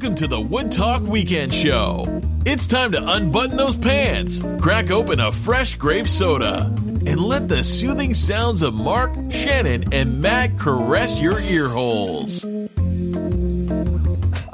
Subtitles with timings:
[0.00, 2.22] Welcome to the Wood Talk Weekend Show.
[2.46, 7.62] It's time to unbutton those pants, crack open a fresh grape soda, and let the
[7.62, 12.46] soothing sounds of Mark, Shannon, and Matt caress your ear holes.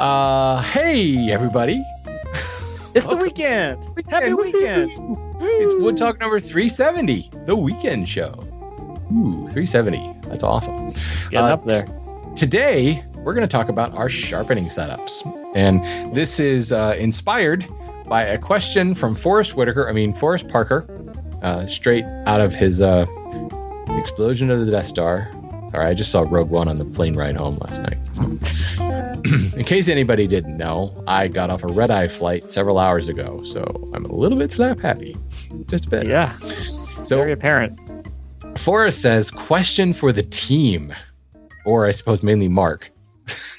[0.01, 1.81] Uh, hey everybody!
[2.97, 3.79] It's the weekend.
[4.09, 4.91] Happy weekend.
[5.41, 8.33] It's Wood Talk number 370, the weekend show.
[9.13, 10.13] Ooh, 370.
[10.23, 10.93] That's awesome.
[11.31, 11.87] Getting Uh, up there.
[12.35, 15.27] Today, we're going to talk about our sharpening setups.
[15.57, 17.67] And this is uh, inspired
[18.07, 20.87] by a question from Forrest Whitaker, I mean, Forrest Parker,
[21.43, 23.05] uh, straight out of his uh,
[23.89, 25.29] Explosion of the Death Star.
[25.35, 27.99] All right, I just saw Rogue One on the plane ride home last night.
[29.57, 33.43] In case anybody didn't know, I got off a red eye flight several hours ago,
[33.43, 35.17] so I'm a little bit slap happy.
[35.67, 36.07] Just a bit.
[36.07, 36.39] Yeah.
[36.39, 37.77] So Very apparent.
[38.57, 40.95] Forrest says, question for the team,
[41.65, 42.93] or I suppose mainly Mark,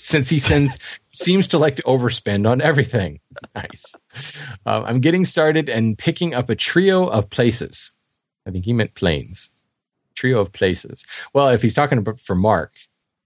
[0.08, 0.80] since he sends
[1.12, 3.20] seems to like to overspend on everything.
[3.56, 3.96] Nice.
[4.66, 7.92] Uh, I'm getting started and picking up a trio of places.
[8.48, 9.52] I think he meant planes.
[10.16, 11.06] Trio of places.
[11.34, 12.74] Well, if he's talking about for Mark,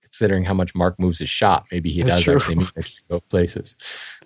[0.02, 2.36] considering how much Mark moves his shop, maybe he That's does true.
[2.36, 3.78] actually mean a trio of places.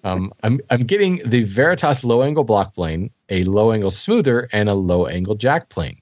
[0.03, 4.69] Um, I'm I'm getting the Veritas low angle block plane, a low angle smoother, and
[4.69, 5.99] a low angle jack plane.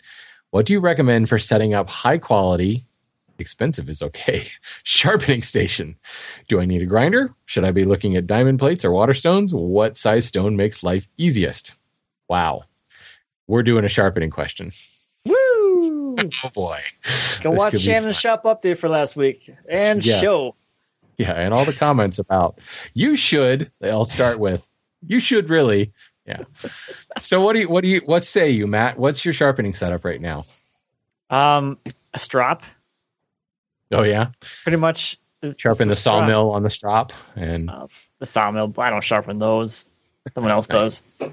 [0.51, 2.85] What do you recommend for setting up high quality,
[3.39, 4.45] expensive is okay,
[4.83, 5.95] sharpening station?
[6.47, 7.33] Do I need a grinder?
[7.45, 9.53] Should I be looking at diamond plates or water stones?
[9.53, 11.75] What size stone makes life easiest?
[12.29, 12.63] Wow.
[13.47, 14.71] We're doing a sharpening question.
[15.25, 16.17] Woo!
[16.43, 16.79] Oh boy.
[17.41, 20.21] Go This watch Shannon's shop update for last week and Yeah.
[20.21, 20.55] show.
[21.17, 22.59] Yeah, and all the comments about
[22.93, 24.65] you should, they all start with
[25.05, 25.91] you should really.
[26.25, 26.43] Yeah.
[27.19, 28.97] So what do you what do you what say you, Matt?
[28.97, 30.45] What's your sharpening setup right now?
[31.29, 31.77] Um,
[32.13, 32.63] a strop,
[33.93, 34.29] Oh yeah.
[34.63, 35.17] pretty much.
[35.57, 37.69] Sharpen the sawmill on the strop and
[38.19, 38.73] The sawmill.
[38.77, 39.89] I don't sharpen those.
[40.33, 41.01] Someone else Nice.
[41.19, 41.31] does.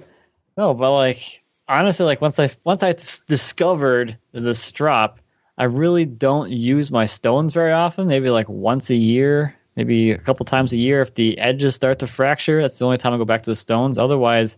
[0.57, 2.93] No, but like honestly, like once I once I
[3.29, 5.21] discovered the strop,
[5.57, 8.09] I really don't use my stones very often.
[8.09, 11.03] Maybe like once a year, maybe a couple times a year.
[11.03, 13.57] If the edges start to fracture, that's the only time I go back to the
[13.57, 13.97] stones.
[13.97, 14.57] Otherwise,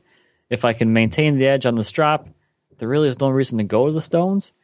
[0.48, 2.26] if I can maintain the edge on the strop,
[2.78, 4.54] there really is no reason to go to the stones.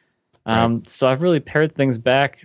[0.47, 2.39] Um, So I've really pared things back.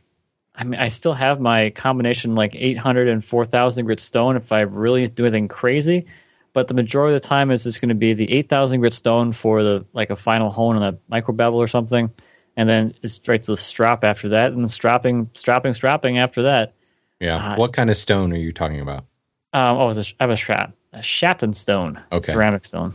[0.56, 4.60] I mean, I still have my combination like 800 and 4000 grit stone if I
[4.60, 6.06] really do anything crazy.
[6.52, 9.32] But the majority of the time is just going to be the 8000 grit stone
[9.32, 12.08] for the like a final hone on a micro bevel or something,
[12.56, 16.74] and then it's straight to the strop after that, and strapping, strapping, strapping after that.
[17.18, 17.54] yeah.
[17.54, 19.06] Uh, what kind of stone are you talking about?
[19.52, 22.32] Um, oh, it's a, I have a strap, a Shapton stone, Okay.
[22.32, 22.94] ceramic stone.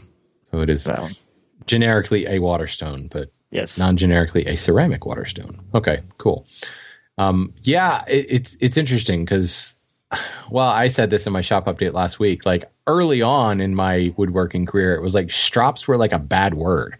[0.51, 0.87] So it is
[1.65, 3.77] generically a water stone, but Yes.
[3.77, 5.59] non-generically a ceramic water stone.
[5.73, 6.47] Okay, cool.
[7.19, 9.75] Um, yeah, it, it's it's interesting because,
[10.49, 12.45] well, I said this in my shop update last week.
[12.45, 16.53] Like early on in my woodworking career, it was like strops were like a bad
[16.53, 16.97] word.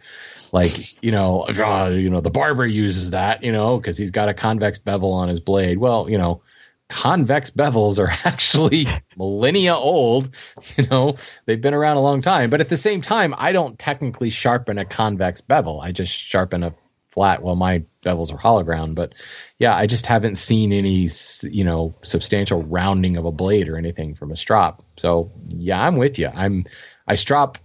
[0.51, 4.27] Like you know, uh, you know, the barber uses that, you know, because he's got
[4.27, 5.77] a convex bevel on his blade.
[5.77, 6.41] Well, you know,
[6.89, 10.35] convex bevels are actually millennia old.
[10.75, 11.15] You know,
[11.45, 12.49] they've been around a long time.
[12.49, 15.79] But at the same time, I don't technically sharpen a convex bevel.
[15.79, 16.73] I just sharpen a
[17.11, 17.41] flat.
[17.41, 19.13] Well, my bevels are hollow ground, but
[19.57, 21.09] yeah, I just haven't seen any,
[21.43, 24.83] you know, substantial rounding of a blade or anything from a strop.
[24.97, 26.29] So yeah, I'm with you.
[26.33, 26.65] I'm
[27.07, 27.57] I strop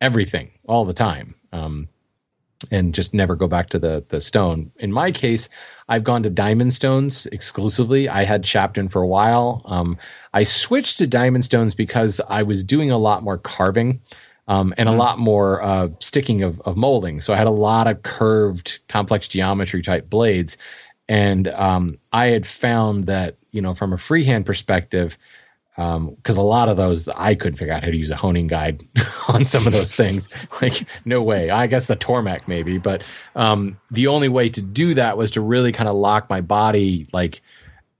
[0.00, 1.34] everything all the time.
[1.52, 1.88] Um,
[2.70, 4.70] and just never go back to the the stone.
[4.78, 5.48] In my case,
[5.88, 8.08] I've gone to diamond stones exclusively.
[8.08, 9.62] I had Shapton for a while.
[9.66, 9.98] Um,
[10.32, 14.00] I switched to diamond stones because I was doing a lot more carving
[14.48, 17.20] um, and a lot more uh, sticking of, of molding.
[17.20, 20.58] So I had a lot of curved, complex geometry type blades.
[21.08, 25.18] And um, I had found that, you know, from a freehand perspective,
[25.76, 28.82] because a lot of those I couldn't figure out how to use a honing guide
[29.28, 30.28] on some of those things.
[30.62, 31.50] Like, no way.
[31.50, 33.02] I guess the Tormek maybe, but
[33.34, 37.08] um, the only way to do that was to really kind of lock my body.
[37.12, 37.42] Like,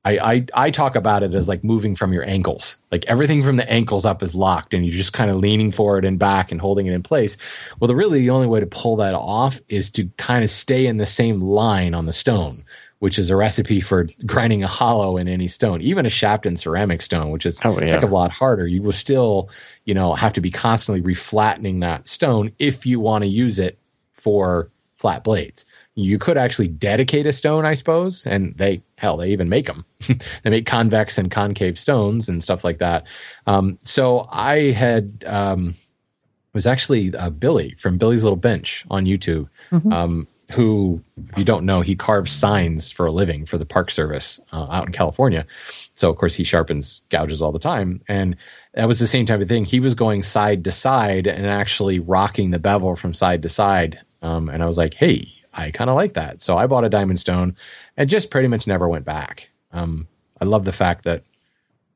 [0.05, 2.77] I, I I talk about it as like moving from your ankles.
[2.93, 6.05] Like everything from the ankles up is locked, and you're just kind of leaning forward
[6.05, 7.37] and back and holding it in place.
[7.81, 10.87] Well, the really the only way to pull that off is to kind of stay
[10.87, 12.65] in the same line on the stone
[13.05, 17.03] which is a recipe for grinding a hollow in any stone, even a Shapton ceramic
[17.03, 18.67] stone, which is Oh, a heck of a lot harder.
[18.67, 19.51] You will still,
[19.85, 23.79] you know, have to be constantly reflattening that stone if you want to use it
[24.15, 25.67] for flat blades.
[25.97, 29.85] You could actually dedicate a stone, I suppose, and they hell they even make them.
[30.43, 33.05] they make convex and concave stones and stuff like that.
[33.47, 39.07] Um, so I had um, it was actually uh, Billy from Billy's Little Bench on
[39.07, 39.49] YouTube.
[39.71, 39.93] Mhm.
[39.93, 43.91] Um, who, if you don't know, he carves signs for a living for the Park
[43.91, 45.47] Service uh, out in California.
[45.95, 48.37] So of course he sharpens gouges all the time, and
[48.75, 49.65] that was the same type of thing.
[49.65, 53.99] He was going side to side and actually rocking the bevel from side to side.
[54.23, 56.43] Um, and I was like, hey, I kind of like that.
[56.43, 57.57] So I bought a diamond stone
[57.97, 59.49] and just pretty much never went back.
[59.73, 60.09] Um,
[60.41, 61.25] I love the fact that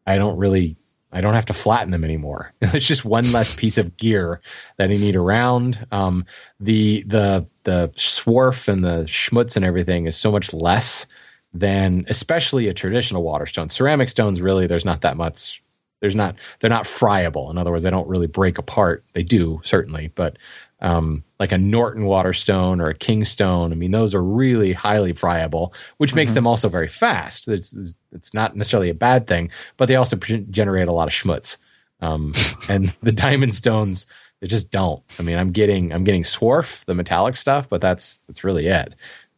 [0.06, 0.76] I don't really
[1.10, 2.52] I don't have to flatten them anymore.
[2.60, 4.40] it's just one less piece of gear
[4.76, 5.86] that I need around.
[5.90, 6.26] Um,
[6.60, 11.06] the the the swarf and the schmutz and everything is so much less
[11.54, 13.70] than especially a traditional water stone.
[13.70, 15.62] Ceramic stones really there's not that much
[16.00, 17.50] there's not they're not friable.
[17.50, 19.04] In other words, they don't really break apart.
[19.14, 20.36] They do certainly, but
[20.80, 23.70] um, like a Norton Waterstone or a Kingstone.
[23.70, 26.36] I mean, those are really highly friable, which makes mm-hmm.
[26.36, 27.46] them also very fast.
[27.48, 31.56] It's, it's not necessarily a bad thing, but they also generate a lot of schmutz.
[32.00, 32.32] Um,
[32.68, 34.06] and the diamond stones,
[34.40, 35.02] they just don't.
[35.18, 38.94] I mean, I'm getting I'm getting swarf, the metallic stuff, but that's that's really it.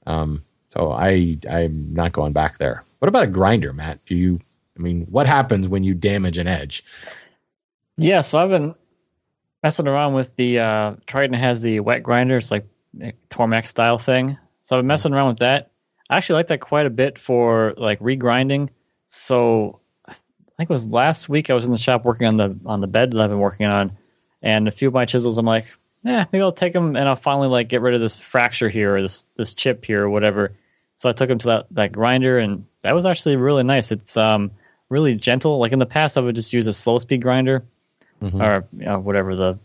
[0.07, 2.85] Um, so I I'm not going back there.
[2.99, 4.05] What about a grinder, Matt?
[4.05, 4.41] Do you?
[4.79, 6.85] I mean, what happens when you damage an edge?
[7.97, 8.75] Yeah, so I've been
[9.63, 12.39] messing around with the uh, Triton has the wet grinder.
[12.39, 12.67] It's like
[13.31, 14.39] Tormek style thing.
[14.63, 15.71] So I've been messing around with that.
[16.09, 18.71] I actually like that quite a bit for like regrinding.
[19.09, 20.15] So I
[20.57, 22.87] think it was last week I was in the shop working on the on the
[22.87, 23.97] bed that I've been working on,
[24.43, 25.67] and a few of my chisels I'm like,
[26.03, 28.97] yeah, maybe I'll take them and I'll finally like get rid of this fracture here
[28.97, 30.57] or this this chip here or whatever.
[30.97, 33.93] So I took them to that that grinder and that was actually really nice.
[33.93, 34.53] It's um
[34.89, 35.59] really gentle.
[35.59, 37.65] Like in the past I would just use a slow speed grinder
[38.23, 38.41] mm-hmm.
[38.41, 39.59] or you know, whatever the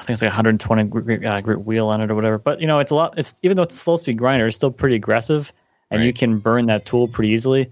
[0.00, 2.38] I think it's like 120 grit, uh, grit wheel on it or whatever.
[2.38, 3.18] But you know, it's a lot.
[3.18, 5.52] It's even though it's a slow speed grinder, it's still pretty aggressive,
[5.90, 6.06] and right.
[6.06, 7.70] you can burn that tool pretty easily.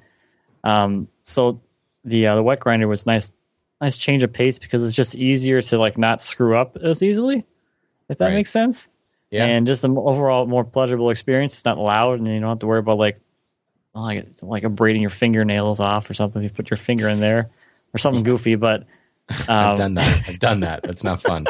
[0.62, 1.62] Um, so
[2.04, 3.32] the uh, the wet grinder was nice,
[3.80, 7.46] nice change of pace because it's just easier to like not screw up as easily,
[8.10, 8.34] if that right.
[8.34, 8.88] makes sense.
[9.30, 9.46] Yeah.
[9.46, 11.54] And just an overall more pleasurable experience.
[11.54, 13.20] It's not loud, and you don't have to worry about like,
[13.94, 16.42] like like abrading your fingernails off or something.
[16.42, 17.48] If You put your finger in there
[17.94, 18.84] or something goofy, but
[19.48, 20.22] I've done that.
[20.28, 20.82] I've done that.
[20.82, 21.46] That's not fun.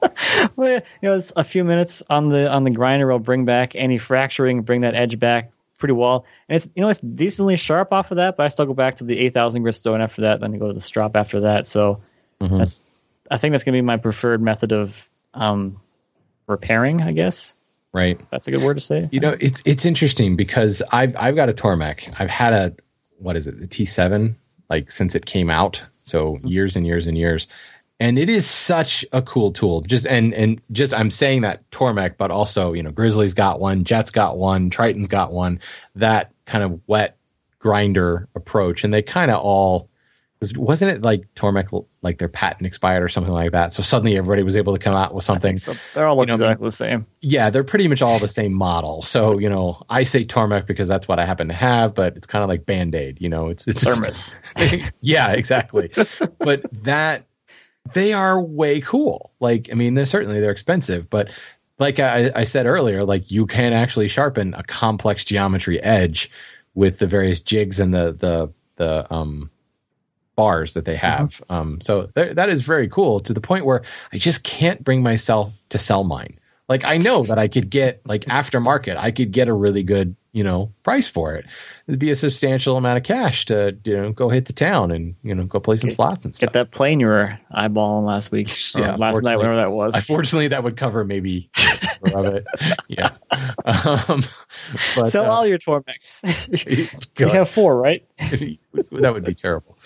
[0.56, 3.74] well, you know, it's a few minutes on the on the grinder will bring back
[3.74, 6.24] any fracturing, bring that edge back pretty well.
[6.48, 8.96] And it's you know it's decently sharp off of that, but I still go back
[8.96, 11.40] to the eight thousand grit stone after that, then I go to the strop after
[11.40, 11.66] that.
[11.66, 12.02] So
[12.40, 12.58] mm-hmm.
[12.58, 12.82] that's
[13.30, 15.80] I think that's gonna be my preferred method of um,
[16.46, 17.54] repairing, I guess.
[17.92, 18.20] Right.
[18.30, 19.08] That's a good word to say.
[19.12, 22.12] You know, it's it's interesting because I've I've got a Tormek.
[22.18, 22.74] I've had a
[23.18, 24.36] what is it, the T seven,
[24.68, 25.84] like since it came out.
[26.04, 26.46] So mm-hmm.
[26.46, 27.48] years and years and years.
[28.00, 29.80] And it is such a cool tool.
[29.82, 33.84] Just and and just I'm saying that Tormek, but also, you know, Grizzly's got one,
[33.84, 35.60] Jet's got one, Triton's got one,
[35.94, 37.16] that kind of wet
[37.58, 38.84] grinder approach.
[38.84, 39.88] And they kind of all
[40.52, 43.72] wasn't it like Tormek like their patent expired or something like that?
[43.72, 45.56] So suddenly everybody was able to come out with something.
[45.56, 47.06] So they're all you know, exactly the same.
[47.20, 49.02] Yeah, they're pretty much all the same model.
[49.02, 52.26] So you know, I say Tormek because that's what I happen to have, but it's
[52.26, 53.20] kind of like Band Aid.
[53.20, 54.36] You know, it's it's thermos.
[55.00, 55.90] yeah, exactly.
[56.38, 57.26] but that
[57.92, 59.32] they are way cool.
[59.40, 61.30] Like, I mean, they're certainly they're expensive, but
[61.78, 66.30] like I, I said earlier, like you can actually sharpen a complex geometry edge
[66.74, 69.50] with the various jigs and the the the um
[70.36, 71.30] bars that they have.
[71.30, 71.52] Mm-hmm.
[71.52, 73.82] Um, so th- that is very cool to the point where
[74.12, 76.38] I just can't bring myself to sell mine.
[76.68, 80.16] Like I know that I could get like aftermarket, I could get a really good
[80.34, 81.46] you know price for it.
[81.86, 85.14] It'd be a substantial amount of cash to you know go hit the town and
[85.22, 86.48] you know go play some get, slots and stuff.
[86.48, 89.94] Get that plane you were eyeballing last week, yeah, last night, whatever that was.
[89.94, 91.50] Unfortunately, that would cover maybe
[92.14, 92.46] of it.
[92.88, 93.10] Yeah.
[93.66, 94.22] Um,
[94.94, 96.20] but, Sell uh, all your Tormeks.
[97.18, 98.04] you have four, right?
[98.18, 99.78] that would be terrible.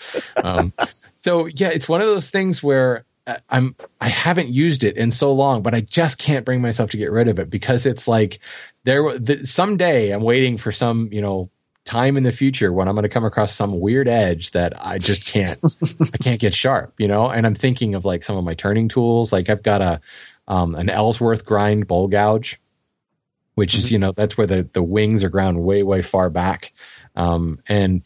[0.43, 0.73] Um,
[1.15, 3.05] so yeah, it's one of those things where
[3.49, 6.97] I'm I haven't used it in so long, but I just can't bring myself to
[6.97, 8.39] get rid of it because it's like
[8.83, 11.49] there the, someday I'm waiting for some you know
[11.85, 14.99] time in the future when I'm going to come across some weird edge that I
[14.99, 15.59] just can't
[16.13, 17.29] I can't get sharp, you know.
[17.29, 20.01] And I'm thinking of like some of my turning tools, like I've got a
[20.47, 22.59] um, an Ellsworth grind bowl gouge,
[23.55, 23.79] which mm-hmm.
[23.79, 26.73] is you know that's where the the wings are ground way way far back,
[27.15, 28.03] um, and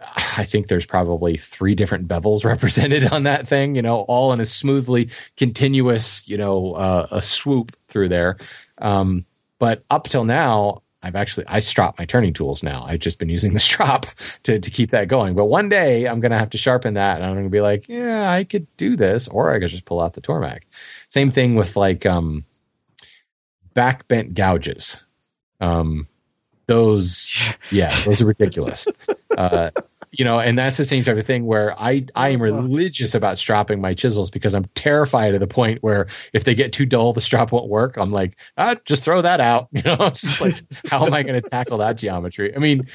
[0.00, 4.40] I think there's probably three different bevels represented on that thing, you know, all in
[4.40, 8.38] a smoothly continuous, you know, uh, a swoop through there.
[8.78, 9.24] Um,
[9.58, 12.84] but up till now, I've actually I strop my turning tools now.
[12.84, 14.06] I've just been using the strop
[14.44, 15.34] to to keep that going.
[15.34, 18.30] But one day I'm gonna have to sharpen that, and I'm gonna be like, yeah,
[18.30, 20.62] I could do this, or I could just pull out the Tormek.
[21.08, 22.44] Same thing with like um,
[23.74, 25.00] back bent gouges.
[25.60, 26.08] Um,
[26.68, 27.36] those,
[27.72, 28.86] yeah, those are ridiculous.
[29.36, 29.70] Uh,
[30.12, 33.38] you know, and that's the same type of thing where I I am religious about
[33.38, 37.12] stropping my chisels because I'm terrified to the point where if they get too dull,
[37.12, 37.96] the strop won't work.
[37.96, 39.68] I'm like, ah, just throw that out.
[39.78, 40.54] You know, it's just like,
[40.86, 42.54] how am I going to tackle that geometry?
[42.54, 42.88] I mean,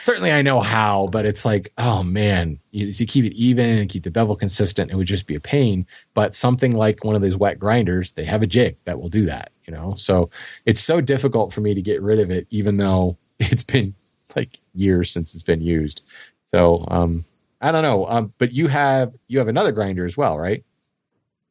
[0.00, 3.90] certainly I know how, but it's like, oh man, you, you keep it even and
[3.90, 5.86] keep the bevel consistent, it would just be a pain.
[6.14, 9.24] But something like one of those wet grinders, they have a jig that will do
[9.26, 9.94] that, you know.
[9.96, 10.30] So
[10.64, 13.94] it's so difficult for me to get rid of it, even though it's been
[14.34, 16.02] like years since it's been used.
[16.50, 17.24] So um,
[17.60, 18.06] I don't know.
[18.06, 20.64] Um, but you have you have another grinder as well, right?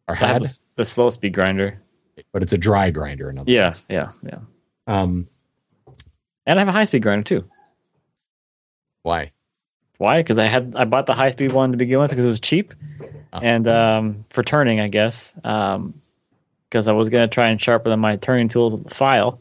[0.07, 0.45] Or had
[0.75, 1.81] the, slow speed grinder,
[2.33, 3.29] but it's a dry grinder.
[3.29, 3.85] In yeah, words.
[3.87, 4.39] yeah, yeah.
[4.87, 5.27] Um,
[6.45, 7.45] and I have a high speed grinder too.
[9.03, 9.31] Why?
[9.97, 10.17] Why?
[10.17, 12.39] Because I had I bought the high speed one to begin with because it was
[12.39, 12.73] cheap,
[13.33, 13.39] oh.
[13.39, 15.35] and um, for turning, I guess.
[15.43, 16.01] Um,
[16.71, 19.39] because I was gonna try and sharpen my turning tool file.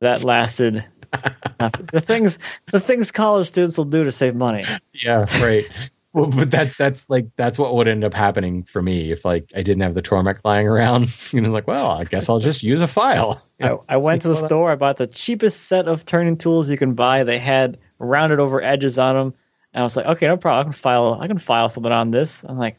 [0.00, 0.84] That lasted.
[1.92, 2.38] the things
[2.70, 4.64] the things college students will do to save money.
[4.92, 5.66] Yeah, right.
[6.12, 9.50] well, but that that's like that's what would end up happening for me if like
[9.56, 11.08] I didn't have the Tormek lying around.
[11.32, 13.42] You know, like, well, I guess I'll just use a file.
[13.60, 14.70] I, I went to the store.
[14.70, 17.24] I bought the cheapest set of turning tools you can buy.
[17.24, 19.34] They had rounded over edges on them.
[19.72, 20.60] And I was like, okay, no problem.
[20.60, 21.18] I can file.
[21.20, 22.44] I can file something on this.
[22.44, 22.78] I'm like,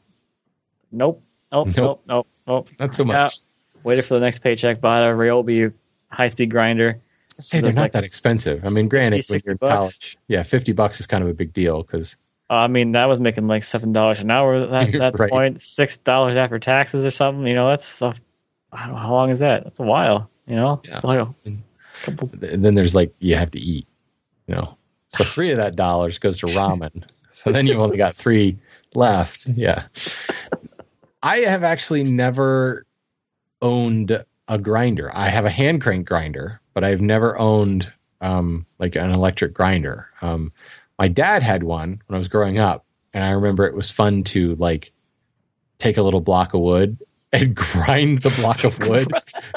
[0.92, 2.28] nope, nope, nope, nope, nope.
[2.48, 2.70] nope.
[2.80, 3.16] Not so much.
[3.16, 3.30] Yeah.
[3.84, 4.82] Waited for the next paycheck.
[4.82, 5.74] Bought a Ryobi
[6.10, 7.02] high speed grinder.
[7.38, 8.66] Say they're not like that expensive.
[8.66, 11.34] I mean, granted, 50, when you're in college, yeah, fifty bucks is kind of a
[11.34, 12.16] big deal because.
[12.50, 15.30] Uh, I mean, that was making like seven dollars an hour at that right.
[15.30, 15.62] point.
[15.62, 17.46] Six dollars after taxes or something.
[17.46, 18.14] You know, that's I
[18.72, 19.66] don't know how long is that.
[19.66, 20.30] That's a while.
[20.48, 21.00] You know, yeah.
[21.04, 21.64] Like and,
[22.44, 23.88] and then there's like you have to eat.
[24.48, 24.78] You know,
[25.18, 27.04] so three of that dollars goes to ramen.
[27.34, 28.58] so then you've only got three
[28.94, 29.48] left.
[29.48, 29.86] Yeah.
[31.24, 32.86] I have actually never
[33.62, 35.12] owned a grinder.
[35.14, 37.92] I have a hand crank grinder, but I've never owned
[38.22, 40.10] um, like an electric grinder.
[40.22, 40.52] Um,
[41.00, 44.24] my dad had one when I was growing up, and I remember it was fun
[44.26, 44.92] to like
[45.78, 46.98] take a little block of wood
[47.36, 49.12] and grind the block of wood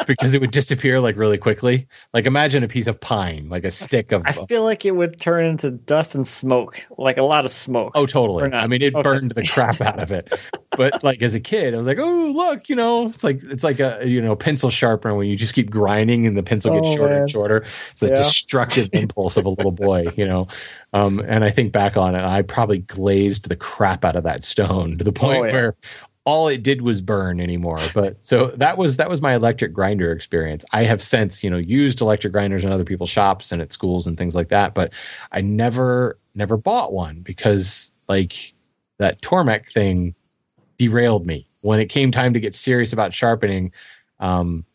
[0.06, 1.88] because it would disappear like really quickly.
[2.12, 4.22] Like imagine a piece of pine, like a stick of.
[4.26, 7.92] I feel like it would turn into dust and smoke, like a lot of smoke.
[7.94, 8.52] Oh, totally.
[8.52, 9.02] I mean, it okay.
[9.02, 10.32] burned the crap out of it.
[10.70, 13.64] but like as a kid, I was like, oh look, you know, it's like it's
[13.64, 16.88] like a you know pencil sharpener when you just keep grinding and the pencil gets
[16.88, 17.22] oh, shorter man.
[17.22, 17.64] and shorter.
[17.92, 18.14] It's a yeah.
[18.14, 20.48] destructive impulse of a little boy, you know.
[20.92, 24.42] Um, and I think back on it, I probably glazed the crap out of that
[24.42, 25.52] stone to the point oh, yeah.
[25.52, 25.74] where
[26.28, 27.78] all it did was burn anymore.
[27.94, 30.62] But so that was that was my electric grinder experience.
[30.72, 34.06] I have since you know used electric grinders in other people's shops and at schools
[34.06, 34.92] and things like that, but
[35.32, 38.52] I never never bought one because like
[38.98, 40.14] that Tormek thing
[40.76, 43.72] derailed me when it came time to get serious about sharpening.
[44.20, 44.66] Um,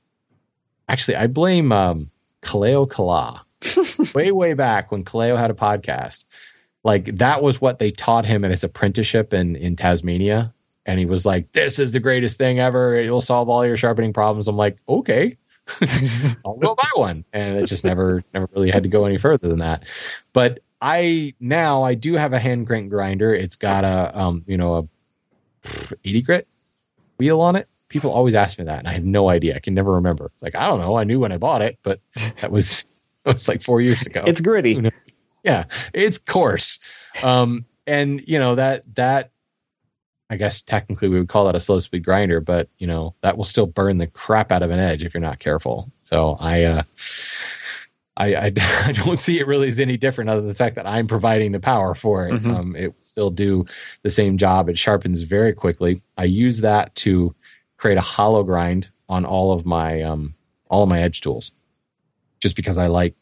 [0.90, 2.10] actually, I blame um,
[2.42, 3.46] Kaleo Kala
[4.16, 6.26] way way back when Kaleo had a podcast.
[6.84, 10.52] Like that was what they taught him in his apprenticeship in in Tasmania
[10.86, 12.96] and he was like, "This is the greatest thing ever.
[12.96, 15.38] It will solve all your sharpening problems." I'm like, "Okay,
[16.46, 19.48] I'll go buy one," and it just never, never really had to go any further
[19.48, 19.84] than that.
[20.34, 23.34] But I now I do have a hand crank grinder.
[23.34, 24.88] It's got a, um, you know, a
[26.04, 26.48] 80 grit
[27.18, 27.70] wheel on it.
[27.88, 29.56] People always ask me that, and I have no idea.
[29.56, 30.26] I can never remember.
[30.34, 30.98] It's like I don't know.
[30.98, 32.02] I knew when I bought it, but
[32.42, 32.86] that was
[33.26, 34.24] it was like four years ago.
[34.28, 34.92] It's gritty.
[35.44, 36.80] Yeah, it's coarse.
[37.22, 39.33] Um, and you know that that
[40.34, 43.38] I guess technically we would call that a slow speed grinder, but you know that
[43.38, 45.92] will still burn the crap out of an edge if you're not careful.
[46.06, 46.84] So I, uh,
[48.18, 48.46] I, I,
[48.86, 51.52] I, don't see it really as any different other than the fact that I'm providing
[51.52, 52.34] the power for it.
[52.34, 52.52] Mm-hmm.
[52.52, 53.68] Um, it will still do
[54.02, 54.70] the same job.
[54.70, 56.02] It sharpens very quickly.
[56.18, 57.36] I use that to
[57.78, 60.34] create a hollow grind on all of my um,
[60.68, 61.52] all of my edge tools,
[62.40, 63.14] just because I like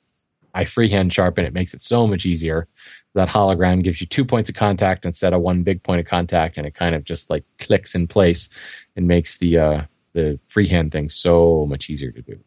[0.54, 1.46] I freehand sharpen.
[1.46, 2.68] It makes it so much easier
[3.14, 6.06] that hollow grind gives you two points of contact instead of one big point of
[6.06, 8.50] contact, and it kind of just like clicks in place
[8.96, 9.82] and makes the uh,
[10.14, 12.40] the freehand thing so much easier to do.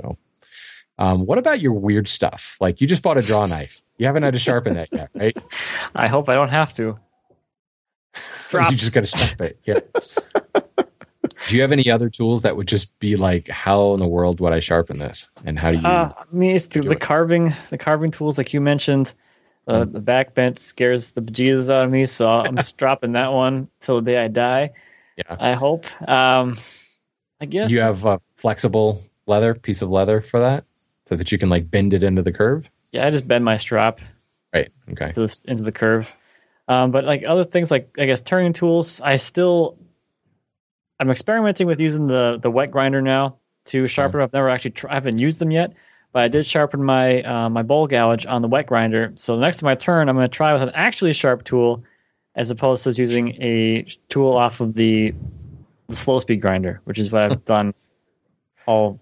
[0.00, 0.18] So,
[0.98, 2.56] um, what about your weird stuff?
[2.60, 3.82] Like you just bought a draw knife.
[3.98, 5.36] You haven't had to sharpen that yet, right?
[5.94, 6.98] I hope I don't have to.
[8.54, 9.58] You just got to sharp it.
[9.64, 9.80] Yeah.
[11.48, 14.40] do you have any other tools that would just be like, how in the world
[14.40, 15.86] would I sharpen this, and how do you?
[15.86, 19.12] Uh, I mean, it's the, the carving, the carving tools, like you mentioned.
[19.66, 23.32] Uh, the back bent scares the bejesus out of me, so I'm just dropping that
[23.32, 24.72] one till the day I die.
[25.16, 25.36] Yeah.
[25.38, 25.86] I hope.
[26.08, 26.58] Um,
[27.40, 30.64] I guess you have a flexible leather piece of leather for that,
[31.06, 32.68] so that you can like bend it into the curve.
[32.90, 34.00] Yeah, I just bend my strap.
[34.52, 34.70] Right.
[34.90, 35.06] Okay.
[35.06, 36.14] Into the, into the curve.
[36.68, 39.78] Um, but like other things, like I guess turning tools, I still
[41.02, 44.20] I'm experimenting with using the the wet grinder now to sharpen.
[44.20, 44.22] Mm.
[44.24, 45.72] I've never actually tr- I haven't used them yet,
[46.12, 49.10] but I did sharpen my uh, my bowl gouge on the wet grinder.
[49.16, 51.82] So the next time I turn, I'm going to try with an actually sharp tool,
[52.36, 55.12] as opposed to using a tool off of the,
[55.88, 57.74] the slow speed grinder, which is what I've done
[58.66, 59.00] all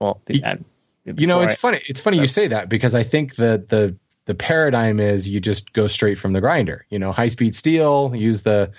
[0.00, 0.20] well.
[0.26, 0.58] You- I-
[1.04, 1.80] You know, it's I- funny.
[1.86, 5.72] It's funny you say that because I think that the the paradigm is you just
[5.72, 6.84] go straight from the grinder.
[6.90, 8.72] You know, high speed steel, use the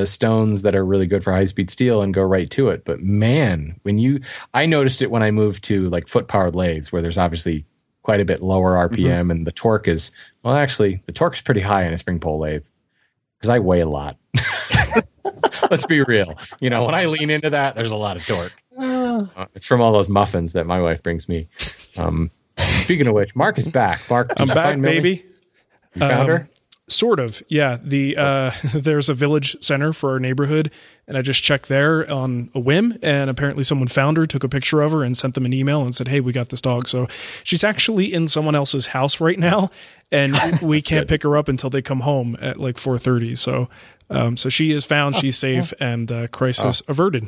[0.00, 2.84] the stones that are really good for high speed steel and go right to it.
[2.84, 4.20] But man, when you
[4.54, 7.64] I noticed it when I moved to like foot powered lathes where there's obviously
[8.02, 10.10] quite a bit lower RPM and the torque is
[10.42, 12.64] well actually the torque's pretty high in a spring pole lathe
[13.38, 14.16] because I weigh a lot.
[15.70, 16.38] Let's be real.
[16.60, 18.52] You know, when I lean into that, there's a lot of torque.
[19.16, 21.48] Uh, it's from all those muffins that my wife brings me.
[21.96, 22.30] Um,
[22.82, 24.02] speaking of which, Mark is back.
[24.10, 25.24] Mark, I'm back, baby.
[25.94, 26.48] You found Um, her?
[26.88, 27.78] Sort of, yeah.
[27.82, 30.70] The uh, there's a village center for our neighborhood,
[31.08, 34.48] and I just checked there on a whim, and apparently someone found her, took a
[34.48, 36.86] picture of her, and sent them an email and said, "Hey, we got this dog."
[36.86, 37.08] So
[37.42, 39.72] she's actually in someone else's house right now,
[40.12, 43.36] and we can't pick her up until they come home at like 4:30.
[43.36, 43.68] So,
[44.08, 47.26] um, so she is found, she's safe, and uh, crisis averted.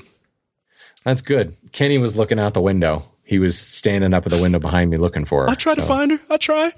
[1.02, 1.56] That's good.
[1.72, 3.04] Kenny was looking out the window.
[3.24, 5.50] He was standing up at the window behind me looking for her.
[5.50, 6.20] I try to So find her.
[6.30, 6.72] I try.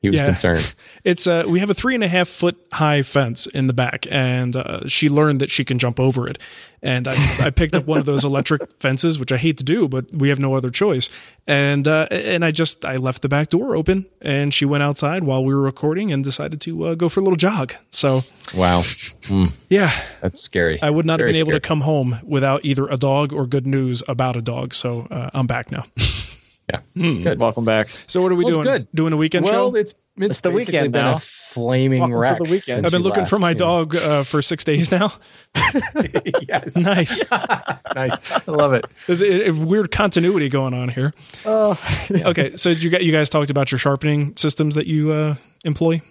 [0.00, 0.26] He was Yeah.
[0.26, 0.74] concerned.
[1.04, 4.06] It's uh, we have a three and a half foot high fence in the back,
[4.10, 6.38] and uh, she learned that she can jump over it.
[6.82, 7.14] And I,
[7.46, 10.28] I picked up one of those electric fences, which I hate to do, but we
[10.28, 11.08] have no other choice.
[11.46, 15.24] And uh, and I just I left the back door open, and she went outside
[15.24, 17.72] while we were recording and decided to uh, go for a little jog.
[17.90, 18.22] So
[18.54, 18.82] Wow,
[19.28, 19.90] Mm, yeah,
[20.20, 20.78] that's scary.
[20.82, 23.46] I would not Very have been able to come home without either a dog or
[23.46, 24.74] good news about a dog.
[24.74, 25.84] So uh, I'm back now.
[26.70, 27.22] Yeah, Hmm.
[27.22, 27.38] good.
[27.38, 27.88] Welcome back.
[28.06, 28.78] So what are we Well, it's doing?
[28.78, 28.88] good.
[28.94, 29.76] Doing a weekend Well, show?
[29.76, 31.14] it's it's, It's the basically weekend been now.
[31.14, 32.38] a flaming Welcome to wreck.
[32.38, 32.84] the weekend.
[32.84, 33.58] I've been looking left, for my you know.
[33.84, 35.12] dog uh, for six days now.
[36.48, 37.22] yes, Nice.
[37.94, 38.12] nice.
[38.30, 38.84] I love it.
[39.06, 41.12] There's a, a weird continuity going on here.
[41.44, 41.78] Oh,
[42.10, 46.02] Okay, so you got you guys talked about your sharpening systems that you uh, employ.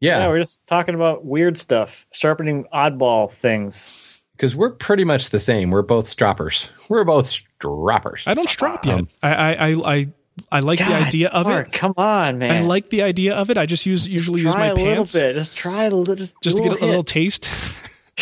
[0.00, 3.92] yeah, Yeah, we're just talking about weird stuff, sharpening oddball things.
[4.36, 5.70] because we're pretty much the same.
[5.70, 6.68] We're both stroppers.
[6.88, 8.26] We're both stroppers.
[8.26, 9.00] I don't strap yet.
[9.00, 10.06] Um, I I I I,
[10.52, 11.72] I like the idea of Mark, it.
[11.72, 12.52] Come on, man.
[12.52, 13.58] I like the idea of it.
[13.58, 15.38] I just use usually use my a pants little bit.
[15.38, 16.14] Just try a little.
[16.14, 17.06] Just, just to get a little hit.
[17.06, 17.42] taste.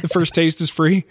[0.00, 1.04] the first taste is free.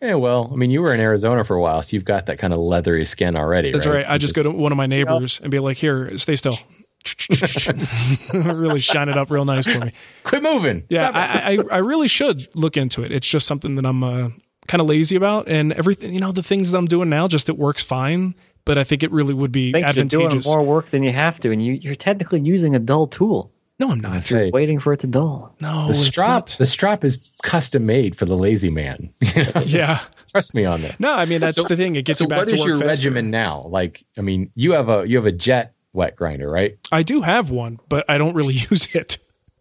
[0.00, 2.38] Yeah, well, I mean, you were in Arizona for a while, so you've got that
[2.38, 3.70] kind of leathery skin already.
[3.70, 4.04] That's right.
[4.08, 6.58] I just go to one of my neighbors and be like, "Here, stay still."
[8.32, 9.92] really shine it up real nice for me.
[10.22, 10.84] quit moving.
[10.88, 13.10] Yeah, I, I I really should look into it.
[13.10, 14.28] It's just something that I'm uh,
[14.72, 17.48] kind of lazy about, and everything you know, the things that I'm doing now, just
[17.50, 18.34] it works fine.
[18.64, 21.38] But I think it really would be Think you're doing more work than you have
[21.40, 23.50] to, and you, you're technically using a dull tool.
[23.80, 24.22] no, I'm not.
[24.22, 25.54] Say, Waiting for it to dull.
[25.60, 26.56] No, the it's strap, not.
[26.58, 29.12] the strap is custom made for the lazy man.
[29.66, 29.98] Yeah.
[30.30, 30.98] Trust me on that.
[31.00, 31.96] No, I mean that's So- the thing.
[31.96, 32.88] It gets so you back what to is work your faster.
[32.88, 33.66] regimen now?
[33.68, 36.78] Like, I mean, you have a you have a jet wet grinder, right?
[36.92, 39.18] I do have one, but I don't really use it.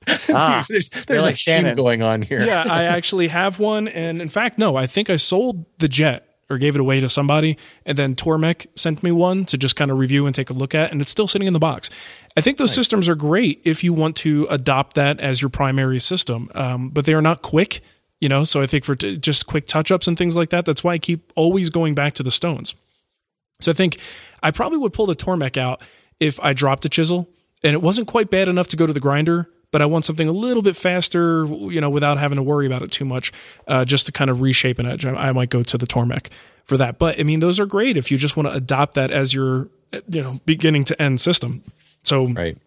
[0.08, 1.76] Ah, there's there's like a theme Shannon.
[1.76, 2.42] going on here.
[2.42, 6.28] Yeah, I actually have one, and in fact, no, I think I sold the jet
[6.50, 9.90] or gave it away to somebody, and then Tormek sent me one to just kind
[9.90, 11.90] of review and take a look at, and it's still sitting in the box.
[12.36, 16.00] I think those systems are great if you want to adopt that as your primary
[16.00, 17.82] system, um, but they are not quick.
[18.20, 20.64] You know, so I think for t- just quick touch ups and things like that,
[20.64, 22.76] that's why I keep always going back to the stones.
[23.60, 23.98] So I think
[24.44, 25.82] I probably would pull the Tormek out
[26.20, 27.28] if I dropped a chisel
[27.64, 30.27] and it wasn't quite bad enough to go to the grinder, but I want something
[30.27, 33.31] a little bit faster, you know, without having to worry about it too much,
[33.67, 35.05] uh, just to kind of reshape an edge.
[35.05, 36.27] I, I might go to the Tormek
[36.65, 36.99] for that.
[36.99, 39.69] But I mean, those are great if you just want to adopt that as your,
[40.07, 41.63] you know, beginning to end system.
[42.03, 42.57] So Right.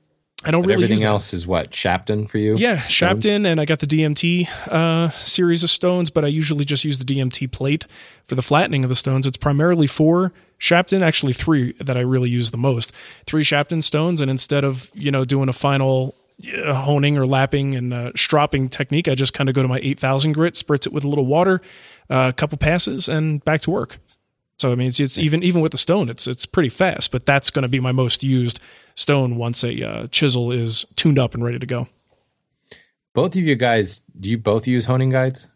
[0.47, 2.55] I don't But really everything else is what Shapton for you.
[2.57, 2.93] Yeah, Stones?
[2.93, 6.99] Shapton, and I got the DMT uh, series of stones, but I usually just use
[6.99, 7.87] the DMT plate
[8.27, 9.27] for the flattening of the stones.
[9.27, 12.93] It's primarily four Shapton, actually three that I really use the most.
[13.27, 17.93] Three Shapton stones, and instead of you know doing a final honing or lapping and
[17.93, 20.93] uh, stropping technique, I just kind of go to my eight thousand grit, spritz it
[20.93, 21.61] with a little water,
[22.11, 23.99] uh, a couple passes, and back to work.
[24.59, 27.11] So I mean, it's, it's even even with the stone, it's it's pretty fast.
[27.11, 28.61] But that's going to be my most used
[28.95, 31.89] stone once a uh, chisel is tuned up and ready to go.
[33.15, 35.49] Both of you guys, do you both use honing guides?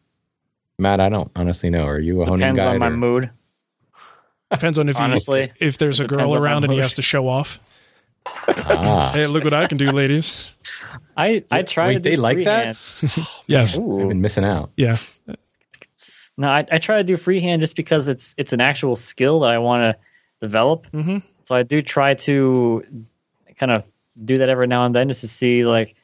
[0.78, 1.84] Matt, I don't honestly know.
[1.84, 2.52] Are you a honing guy?
[2.52, 2.74] depends guide?
[2.74, 3.30] on my or- mood.
[4.50, 7.28] Depends on if Honestly, you, if there's a girl around and he has to show
[7.28, 7.58] off.
[8.26, 10.54] Ah, Hey, look what I can do, ladies.
[11.16, 12.76] I I try Wait, to do they like that?
[12.76, 13.28] freehand.
[13.46, 13.78] Yes.
[13.78, 14.70] I've been missing out.
[14.76, 14.96] Yeah.
[16.36, 19.50] No, I, I try to do freehand just because it's it's an actual skill that
[19.50, 19.96] I want to
[20.40, 20.86] develop.
[20.92, 21.22] Mhm.
[21.46, 22.84] So I do try to
[23.58, 23.84] kind of
[24.24, 25.94] do that every now and then just to see like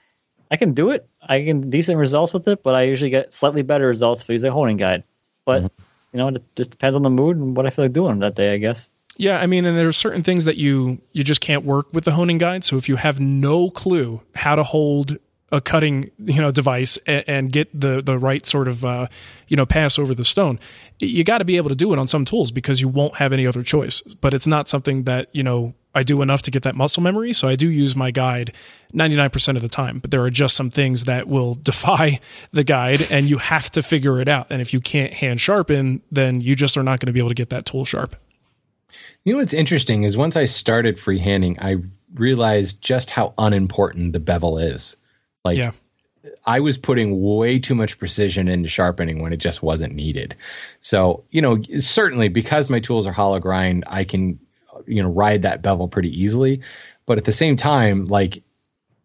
[0.51, 1.07] I can do it.
[1.23, 4.33] I get decent results with it, but I usually get slightly better results if I
[4.35, 5.05] use a honing guide.
[5.45, 5.83] But Mm-hmm.
[6.13, 8.35] you know, it just depends on the mood and what I feel like doing that
[8.35, 8.91] day, I guess.
[9.17, 12.13] Yeah, I mean, and there's certain things that you you just can't work with the
[12.13, 12.65] honing guide.
[12.65, 15.19] So if you have no clue how to hold
[15.53, 19.07] a cutting you know device and, and get the the right sort of uh,
[19.47, 20.59] you know pass over the stone,
[20.99, 23.33] you got to be able to do it on some tools because you won't have
[23.33, 24.01] any other choice.
[24.21, 27.33] But it's not something that you know I do enough to get that muscle memory.
[27.33, 28.53] So I do use my guide
[28.93, 32.21] 99% of the time, but there are just some things that will defy
[32.53, 34.49] the guide and you have to figure it out.
[34.51, 37.29] And if you can't hand sharpen, then you just are not going to be able
[37.29, 38.17] to get that tool sharp.
[39.25, 41.77] You know what's interesting is once I started freehanding, I
[42.15, 44.97] realized just how unimportant the bevel is.
[45.45, 45.73] Like Yeah.
[46.47, 50.35] I was putting way too much precision into sharpening when it just wasn't needed.
[50.81, 54.39] So, you know, certainly because my tools are hollow grind, I can,
[54.87, 56.61] you know, ride that bevel pretty easily.
[57.07, 58.43] But at the same time, like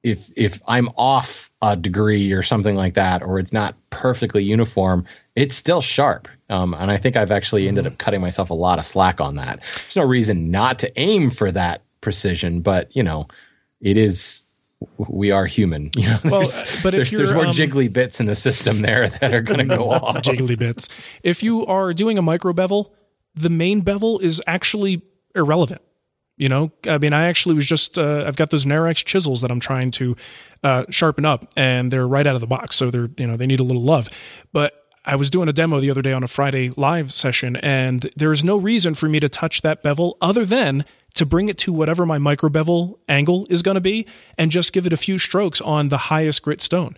[0.03, 5.05] if if I'm off a degree or something like that, or it's not perfectly uniform,
[5.35, 6.27] it's still sharp.
[6.49, 9.35] Um, and I think I've actually ended up cutting myself a lot of slack on
[9.35, 9.59] that.
[9.75, 13.27] There's no reason not to aim for that precision, but you know,
[13.81, 14.45] it is
[14.97, 15.91] we are human.
[15.97, 18.81] You know, Well, there's, but if there's, there's more um, jiggly bits in the system
[18.81, 20.15] there that are going to go off.
[20.17, 20.87] jiggly bits.
[21.23, 22.93] If you are doing a micro bevel,
[23.35, 25.01] the main bevel is actually
[25.35, 25.81] irrelevant.
[26.37, 29.51] You know, I mean, I actually was just, uh, I've got those Narex chisels that
[29.51, 30.15] I'm trying to
[30.63, 32.77] uh, sharpen up, and they're right out of the box.
[32.77, 34.07] So they're, you know, they need a little love.
[34.53, 38.09] But I was doing a demo the other day on a Friday live session, and
[38.15, 40.85] there is no reason for me to touch that bevel other than
[41.15, 44.05] to bring it to whatever my micro bevel angle is going to be
[44.37, 46.95] and just give it a few strokes on the highest grit stone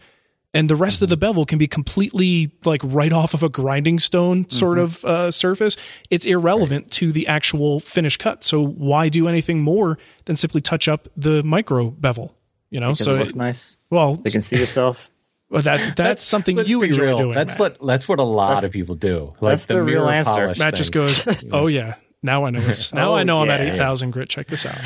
[0.53, 3.99] and the rest of the bevel can be completely like right off of a grinding
[3.99, 5.77] stone sort of uh, surface.
[6.09, 8.43] It's irrelevant to the actual finish cut.
[8.43, 12.35] So why do anything more than simply touch up the micro bevel?
[12.69, 13.77] You know, Because so it looks nice.
[13.89, 15.09] well, They can see yourself.
[15.51, 17.17] Well, that that's something you be enjoy real.
[17.17, 17.33] doing.
[17.33, 17.79] That's Matt.
[17.79, 19.33] what that's what a lot That's- of people do.
[19.39, 20.31] Like that's the real answer.
[20.31, 23.49] polish Matt just goes, "Oh yeah, now I know it's now Oh, I know I'm
[23.51, 23.73] at yeah.
[23.73, 24.29] eight thousand grit.
[24.29, 24.79] Check this out."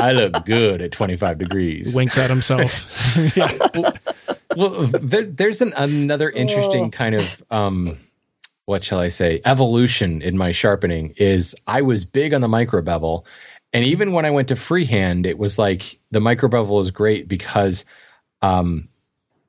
[0.00, 1.92] I look good at 25 degrees.
[1.92, 2.86] Winks at himself.
[3.36, 3.50] yeah.
[4.56, 7.98] well, there, there's an, another interesting kind of um,
[8.66, 11.14] what shall I say evolution in my sharpening.
[11.16, 13.26] Is I was big on the micro bevel,
[13.72, 17.26] and even when I went to freehand, it was like the micro bevel is great
[17.26, 17.84] because,
[18.40, 18.88] um,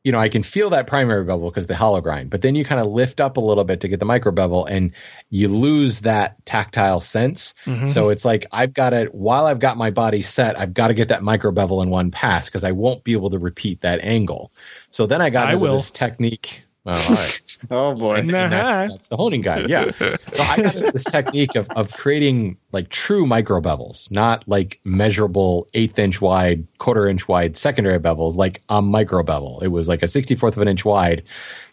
[0.04, 2.64] you know, I can feel that primary bevel because the hollow grind, but then you
[2.64, 4.94] kind of lift up a little bit to get the micro bevel, and
[5.30, 7.54] you lose that tactile sense.
[7.66, 7.90] Mhm.
[7.90, 10.94] So it's like I've got it while I've got my body set, I've got to
[10.94, 14.00] get that micro bevel in one pass because I won't be able to repeat that
[14.02, 14.52] angle.
[14.90, 15.74] So then I got I into will.
[15.74, 16.64] this technique.
[16.86, 17.58] Well, all right.
[17.72, 18.16] Oh boy.
[18.16, 19.66] And, and that's, that's the honing guy.
[19.68, 19.92] Yeah.
[19.92, 25.68] So I got this technique of, of creating like true micro bevels, not like measurable
[25.74, 29.60] eighth inch wide, quarter inch wide secondary bevels, like a micro bevel.
[29.62, 31.22] It was like a 64th of an inch wide,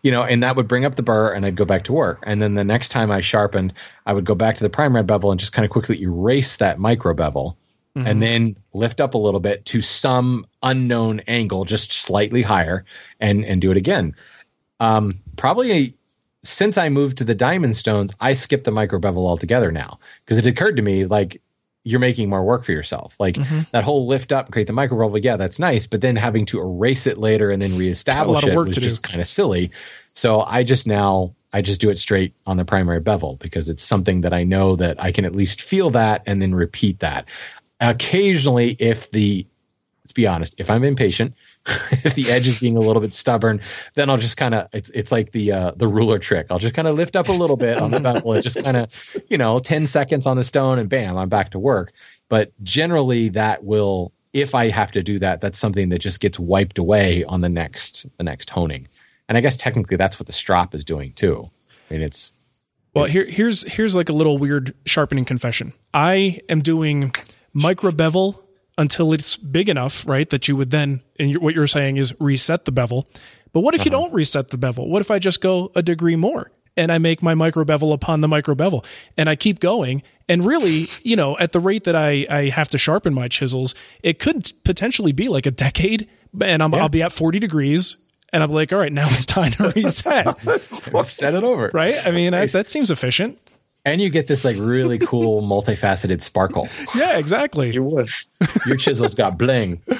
[0.02, 2.18] you know, and that would bring up the burr and I'd go back to work.
[2.24, 3.72] And then the next time I sharpened,
[4.06, 6.80] I would go back to the primary bevel and just kind of quickly erase that
[6.80, 7.56] micro bevel
[7.96, 8.06] mm-hmm.
[8.06, 12.84] and then lift up a little bit to some unknown angle, just slightly higher,
[13.20, 14.14] and and do it again.
[14.80, 15.94] Um, probably a,
[16.42, 20.38] since I moved to the diamond stones, I skipped the micro bevel altogether now because
[20.38, 21.40] it occurred to me like
[21.86, 23.14] you're making more work for yourself.
[23.20, 23.36] Like
[23.70, 26.60] that whole lift up create the micro bevel, yeah, that's nice, but then having to
[26.60, 29.70] erase it later and then reestablish of it work was just kind of silly.
[30.12, 33.84] So I just now I just do it straight on the primary bevel because it's
[33.84, 37.26] something that I know that I can at least feel that and then repeat that.
[37.80, 39.46] Occasionally, if the
[40.02, 41.34] let's be honest, if I'm impatient,
[42.04, 43.60] if the edge is being a little bit stubborn,
[43.94, 46.46] then I'll just kind of it's it's like the uh, the ruler trick.
[46.50, 48.76] I'll just kind of lift up a little bit on the bevel and just kind
[48.76, 48.90] of
[49.28, 51.92] you know ten seconds on the stone and bam, I'm back to work.
[52.28, 56.38] But generally, that will if I have to do that, that's something that just gets
[56.38, 58.86] wiped away on the next the next honing.
[59.28, 61.50] And I guess technically that's what the strop is doing too.
[61.90, 62.34] I mean, it's
[62.94, 65.72] Well, It's- here here's here's like a little weird sharpening confession.
[65.94, 67.12] I am doing
[67.54, 68.45] micro bevel
[68.78, 70.28] until it's big enough, right?
[70.30, 73.08] That you would then, and what you're saying is reset the bevel.
[73.52, 74.02] But what if you uh-huh.
[74.02, 74.88] don't reset the bevel?
[74.88, 78.20] What if I just go a degree more and I make my micro bevel upon
[78.20, 78.84] the micro bevel
[79.16, 80.02] and I keep going?
[80.28, 83.74] And really, you know, at the rate that I, I have to sharpen my chisels,
[84.02, 86.08] it could potentially be like a decade
[86.38, 87.96] and I'm, I'll be at 40 degrees
[88.32, 90.36] and I'm like, all right, now it's time to reset,
[91.06, 91.70] set it over.
[91.72, 92.04] right?
[92.06, 93.38] I mean, I, that seems efficient.
[93.86, 96.68] And you get this like really cool multifaceted sparkle.
[96.94, 97.72] Yeah, exactly.
[97.72, 98.10] You would.
[98.66, 99.80] Your chisel's got bling.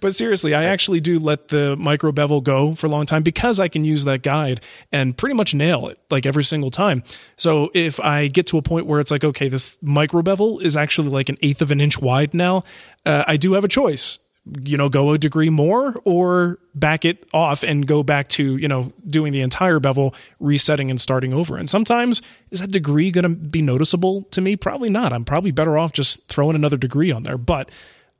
[0.00, 3.60] But seriously, I actually do let the micro bevel go for a long time because
[3.60, 7.04] I can use that guide and pretty much nail it like every single time.
[7.36, 10.76] So if I get to a point where it's like, okay, this micro bevel is
[10.76, 12.64] actually like an eighth of an inch wide now,
[13.06, 14.18] uh, I do have a choice
[14.64, 18.66] you know, go a degree more or back it off and go back to, you
[18.66, 21.56] know, doing the entire bevel, resetting and starting over.
[21.56, 24.56] And sometimes is that degree going to be noticeable to me?
[24.56, 25.12] Probably not.
[25.12, 27.70] I'm probably better off just throwing another degree on there, but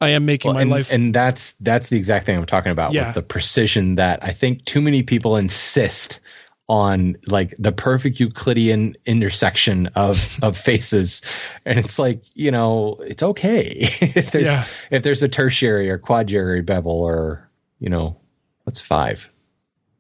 [0.00, 0.92] I am making Well, my and, life.
[0.92, 3.06] and that's that's the exact thing I'm talking about Yeah.
[3.06, 6.20] with the precision that I think too many people insist
[6.68, 11.22] on like the perfect Euclidean intersection of of faces,
[11.66, 13.68] and it's like you know it's okay
[14.00, 14.64] if there's Yeah.
[14.90, 17.48] if there's a tertiary or quadriary bevel or
[17.80, 18.16] you know
[18.64, 19.28] what's five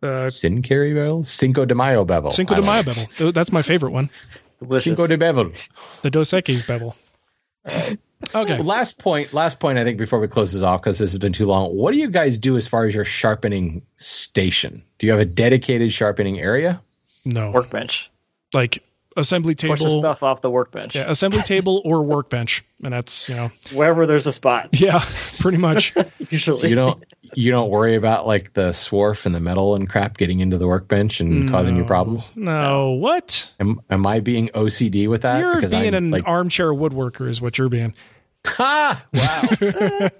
[0.02, 3.32] uh, syncary bevel Cinco de Mayo bevel Cinco de Mayo bevel.
[3.32, 4.08] That's my favorite one.
[4.60, 4.84] Delicious.
[4.84, 5.50] Cinco de bevel.
[6.02, 6.94] The Dos Equis bevel.
[8.34, 8.58] Okay.
[8.62, 9.32] Last point.
[9.32, 9.78] Last point.
[9.78, 11.74] I think before we close this off, because this has been too long.
[11.76, 14.82] What do you guys do as far as your sharpening station?
[14.98, 16.80] Do you have a dedicated sharpening area?
[17.24, 17.50] No.
[17.50, 18.10] workbench.
[18.52, 18.82] Like
[19.16, 20.00] assembly Push the table.
[20.00, 20.94] stuff off the workbench.
[20.96, 22.64] Yeah, assembly table or workbench.
[22.82, 24.70] And that's, you know, Wherever there's a spot.
[24.72, 25.04] yeah,
[25.38, 25.94] pretty much.
[26.30, 26.58] Usually.
[26.58, 27.02] So you don't
[27.34, 30.66] you don't worry about like the swarf and the metal and crap getting into the
[30.68, 32.32] workbench and causing you problems.
[32.36, 33.52] No, what?
[33.60, 35.40] Am, am I being OCD with that?
[35.40, 37.94] You're being I'm an like, armchair woodworker, is what you're being.
[38.46, 39.04] ha!
[39.14, 40.08] Wow!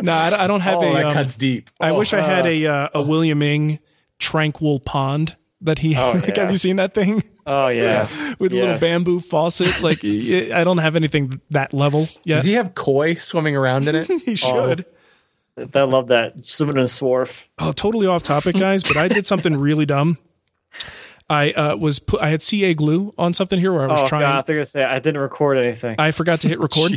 [0.00, 0.92] No, I, I don't have oh, a.
[0.94, 1.70] that um, cuts deep.
[1.80, 3.80] I Oh, wish I had a uh, a William Ng
[4.18, 5.96] tranquil pond that he.
[5.96, 6.42] Oh, like, yeah.
[6.42, 8.08] have you seen that thing oh yeah.
[8.38, 9.80] with a little bamboo faucet?
[9.82, 12.36] Like, i don't have anything that level yet.
[12.36, 14.06] Does he have koi swimming around in it?
[14.22, 14.86] He should.
[15.74, 17.44] I love that swimming in swarf.
[17.58, 18.82] Oh, totally off topic, guys.
[18.82, 20.18] But I did something really dumb.
[21.30, 22.20] I uh, was put.
[22.22, 24.22] I had CA glue on something here where I was Oh trying.
[24.22, 25.96] god, they're gonna say I didn't record anything.
[25.98, 26.92] I forgot to hit record.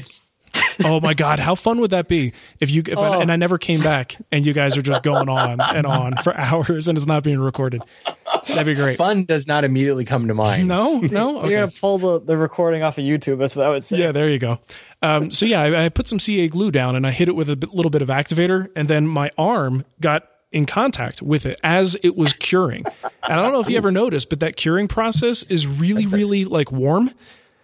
[0.84, 3.20] Oh my god, how fun would that be if you if I, Oh.
[3.22, 6.34] and I never came back and you guys are just going on and on for
[6.38, 7.82] hours and it's not being recorded.
[8.48, 8.98] That'd be great.
[8.98, 10.68] Fun does not immediately come to mind.
[10.68, 11.46] No, no.
[11.48, 13.40] You're gonna pull the, the recording off of YouTube.
[13.40, 13.98] That's what I would say.
[13.98, 14.60] Yeah, there you go.
[15.02, 17.50] Um, so yeah, I, I put some CA glue down and I hit it with
[17.50, 21.60] a bit, little bit of activator, and then my arm got in contact with it
[21.64, 22.86] as it was curing.
[23.04, 26.46] And I don't know if you ever noticed, but that curing process is really, really
[26.46, 27.12] like warm.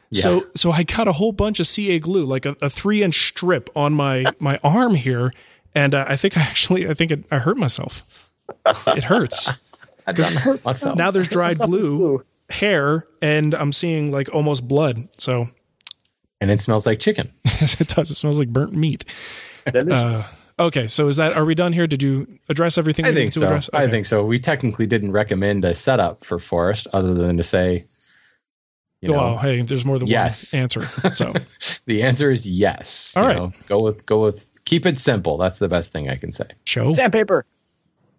[0.09, 0.21] Yeah.
[0.21, 3.27] So so I got a whole bunch of CA glue, like a, a three inch
[3.27, 5.33] strip on my my arm here,
[5.75, 8.03] and uh, I think I actually I think it, I hurt myself.
[8.87, 9.51] It hurts.
[10.07, 10.97] I done hurt myself.
[10.97, 12.25] Now there's dried Something glue, glue.
[12.49, 15.07] hair, and I'm seeing like almost blood.
[15.17, 15.47] So
[16.41, 17.31] and it smells like chicken.
[17.45, 18.09] it does.
[18.11, 19.05] It smells like burnt meat.
[19.73, 20.15] Uh,
[20.59, 21.87] okay, so is that are we done here?
[21.87, 23.45] Did you address everything I we think need to so.
[23.47, 23.69] address?
[23.73, 24.23] I think so.
[24.25, 27.85] We technically didn't recommend a setup for Forrest other than to say,
[29.01, 30.53] you know, well, hey, there's more than Yes.
[30.53, 30.83] one answer.
[31.15, 31.33] So
[31.85, 33.11] the answer is yes.
[33.17, 33.35] All You right.
[33.37, 35.37] know, go with go with keep it simple.
[35.37, 36.47] That's the best thing I can say.
[36.65, 37.45] show Sandpaper.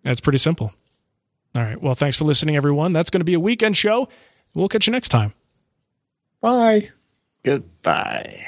[0.02, 0.72] that's pretty simple.
[1.58, 1.82] All right.
[1.82, 2.92] Well, thanks for listening, everyone.
[2.92, 4.08] That's going to be a weekend show.
[4.54, 5.34] We'll catch you next time.
[6.40, 6.90] Bye.
[7.42, 8.46] Goodbye.